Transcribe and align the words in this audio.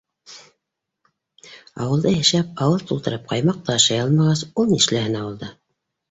Ауылда 1.83 2.13
йәшәп 2.19 2.63
ауыҙ 2.67 2.85
тултырып 2.91 3.27
ҡаймаҡ 3.33 3.59
та 3.67 3.75
ашай 3.81 4.01
алмағас, 4.05 4.41
ул 4.63 4.71
нишләһен 4.71 5.19
ауылда? 5.21 5.51